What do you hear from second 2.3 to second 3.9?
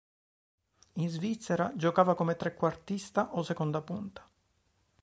trequartista o seconda